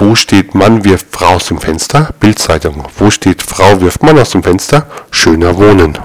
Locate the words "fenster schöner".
4.42-5.54